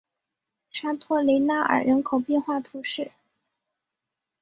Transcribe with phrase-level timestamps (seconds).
[0.71, 3.11] 沙托雷纳尔人口变化图示